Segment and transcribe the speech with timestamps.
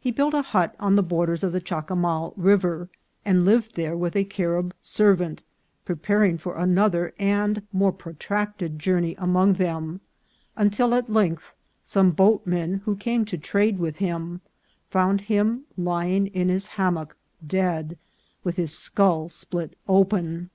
[0.00, 2.88] He built a hut on the borders of the Chacamal River,
[3.24, 5.44] and lived there with a Carib servant,
[5.84, 10.00] preparing for an other and more protracted journey among them,
[10.56, 11.54] until at length
[11.84, 14.40] some boatmen who came to trade with him
[14.90, 17.16] found him lying in his hammock
[17.46, 17.96] dead,
[18.42, 20.50] with his scull split open.